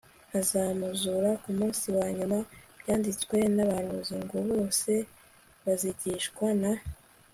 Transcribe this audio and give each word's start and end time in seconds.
nkazamuzura 0.29 1.29
ku 1.41 1.49
munsi 1.57 1.85
wa 1.97 2.07
nyuma 2.17 2.39
Byanditswe 2.79 3.35
n 3.55 3.57
abahanuzi 3.63 4.15
ngo 4.23 4.37
bose 4.49 4.91
bazigishwa 5.63 6.47
na 6.61 6.71